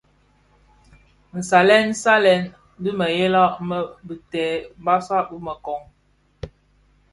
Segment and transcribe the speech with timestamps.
[1.37, 2.43] Nsalèn salèn
[2.81, 3.77] dhi mëghèla më
[4.07, 4.45] bitè,
[4.85, 5.83] basag dhi měkoň,